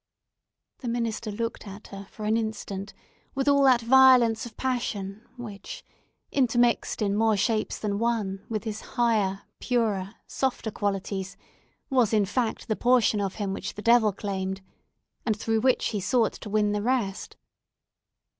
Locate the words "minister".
0.87-1.29